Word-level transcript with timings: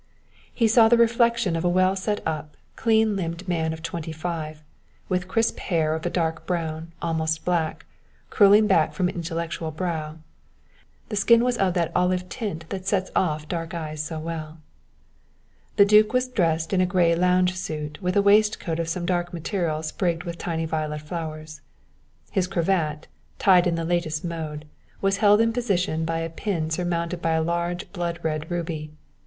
He 0.51 0.67
saw 0.67 0.87
the 0.89 0.97
reflection 0.97 1.55
of 1.55 1.63
a 1.63 1.69
well 1.69 1.95
set 1.95 2.25
up, 2.25 2.57
clean 2.75 3.15
limbed 3.15 3.47
man 3.47 3.71
of 3.71 3.83
twenty 3.83 4.11
five, 4.11 4.63
with 5.09 5.27
crisp 5.27 5.59
hair 5.59 5.93
of 5.93 6.07
a 6.07 6.09
dark 6.09 6.47
brown, 6.47 6.91
almost 7.03 7.45
black, 7.45 7.85
curling 8.31 8.65
back 8.65 8.93
from 8.95 9.09
an 9.09 9.13
intellectual 9.13 9.69
brow. 9.69 10.17
The 11.09 11.15
skin 11.15 11.43
was 11.43 11.55
of 11.59 11.75
that 11.75 11.91
olive 11.95 12.29
tint 12.29 12.67
that 12.69 12.87
sets 12.87 13.11
off 13.15 13.47
dark 13.47 13.75
eyes 13.75 14.01
so 14.01 14.17
well. 14.19 14.57
The 15.75 15.85
duke 15.85 16.13
was 16.13 16.27
dressed 16.27 16.73
in 16.73 16.81
a 16.81 16.87
grey 16.87 17.13
lounge 17.15 17.55
suit 17.55 18.01
with 18.01 18.17
a 18.17 18.23
waistcoat 18.23 18.79
of 18.79 18.89
some 18.89 19.05
dark 19.05 19.31
material 19.31 19.83
sprigged 19.83 20.23
with 20.23 20.39
tiny 20.39 20.65
violet 20.65 21.01
flowers. 21.01 21.61
His 22.31 22.47
cravat, 22.47 23.05
tied 23.37 23.67
in 23.67 23.75
the 23.75 23.85
latest 23.85 24.25
mode, 24.25 24.65
was 24.99 25.17
held 25.17 25.41
in 25.41 25.53
position 25.53 26.05
by 26.05 26.21
a 26.21 26.29
pin 26.31 26.71
surmounted 26.71 27.21
by 27.21 27.33
a 27.33 27.43
large 27.43 27.91
blood 27.93 28.17
red 28.23 28.49
ruby. 28.49 28.89